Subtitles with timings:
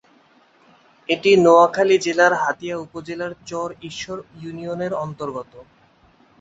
[1.09, 5.53] এটি নোয়াখালী জেলার হাতিয়া উপজেলার চর ঈশ্বর ইউনিয়ন এর অন্তর্গত।